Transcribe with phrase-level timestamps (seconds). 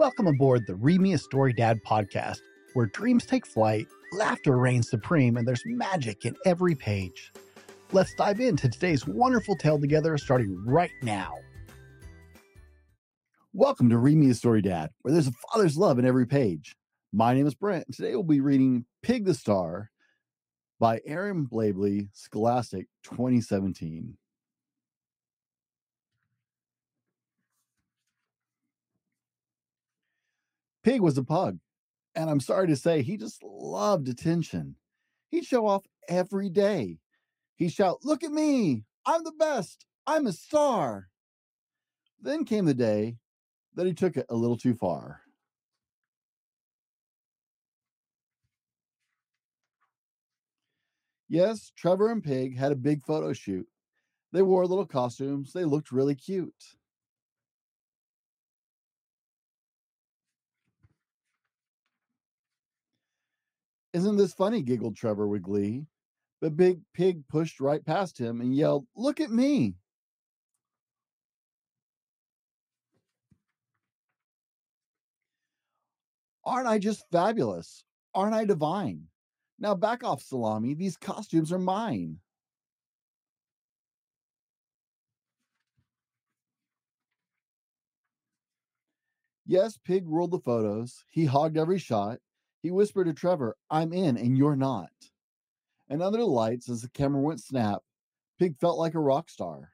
[0.00, 2.38] Welcome aboard the Read Me a Story Dad podcast,
[2.72, 7.30] where dreams take flight, laughter reigns supreme, and there's magic in every page.
[7.92, 11.34] Let's dive into today's wonderful tale together, starting right now.
[13.52, 16.74] Welcome to Read Me a Story Dad, where there's a father's love in every page.
[17.12, 19.90] My name is Brent, and today we'll be reading Pig the Star
[20.78, 24.16] by Aaron Blabey, Scholastic 2017.
[30.82, 31.58] Pig was a pug,
[32.14, 34.76] and I'm sorry to say he just loved attention.
[35.28, 36.98] He'd show off every day.
[37.56, 38.84] He'd shout, Look at me!
[39.06, 39.84] I'm the best!
[40.06, 41.08] I'm a star!
[42.20, 43.18] Then came the day
[43.74, 45.20] that he took it a little too far.
[51.28, 53.68] Yes, Trevor and Pig had a big photo shoot.
[54.32, 55.52] They wore little costumes.
[55.52, 56.76] They looked really cute.
[63.92, 64.62] Isn't this funny?
[64.62, 65.86] giggled Trevor with glee.
[66.40, 69.74] But Big Pig pushed right past him and yelled, Look at me.
[76.44, 77.84] Aren't I just fabulous?
[78.14, 79.06] Aren't I divine?
[79.58, 80.74] Now back off, Salami.
[80.74, 82.18] These costumes are mine.
[89.46, 91.04] Yes, Pig ruled the photos.
[91.10, 92.20] He hogged every shot.
[92.62, 94.90] He whispered to Trevor, I'm in and you're not.
[95.88, 97.82] And under the lights, as the camera went snap,
[98.38, 99.72] Pig felt like a rock star.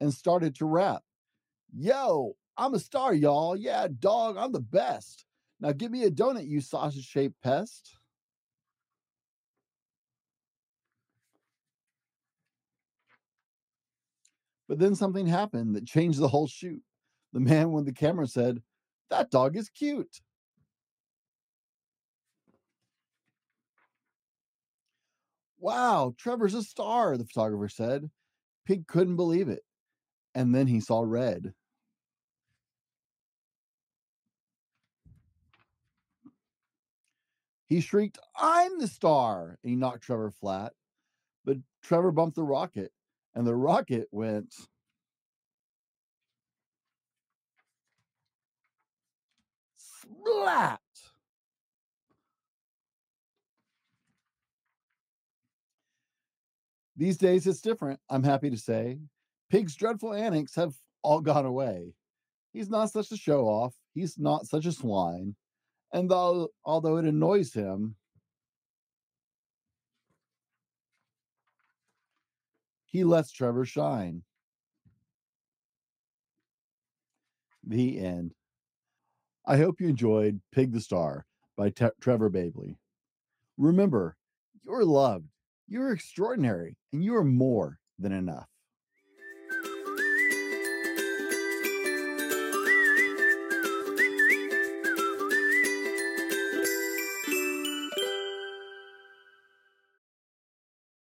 [0.00, 1.02] And started to rap.
[1.74, 3.56] Yo, I'm a star, y'all.
[3.56, 5.24] Yeah, dog, I'm the best.
[5.60, 7.96] Now give me a donut, you sausage shaped pest.
[14.68, 16.82] But then something happened that changed the whole shoot.
[17.36, 18.62] The man with the camera said,
[19.10, 20.22] That dog is cute.
[25.58, 28.08] Wow, Trevor's a star, the photographer said.
[28.64, 29.60] Pig couldn't believe it.
[30.34, 31.52] And then he saw red.
[37.66, 39.58] He shrieked, I'm the star.
[39.62, 40.72] And he knocked Trevor flat.
[41.44, 42.92] But Trevor bumped the rocket,
[43.34, 44.54] and the rocket went.
[50.10, 50.80] Splat!
[56.96, 58.98] These days it's different, I'm happy to say.
[59.50, 61.92] Pig's dreadful antics have all gone away.
[62.52, 63.74] He's not such a show off.
[63.94, 65.36] He's not such a swine.
[65.92, 67.96] And though, although it annoys him,
[72.86, 74.22] he lets Trevor shine.
[77.62, 78.35] The end.
[79.48, 81.24] I hope you enjoyed Pig the Star
[81.56, 82.76] by Trevor Blabey.
[83.56, 84.16] Remember,
[84.62, 85.28] you're loved,
[85.68, 88.48] you're extraordinary, and you are more than enough.